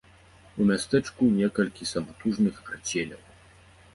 У 0.63 0.65
мястэчку 0.69 1.27
некалькі 1.41 1.83
саматужных 1.93 2.55
арцеляў. 2.71 3.21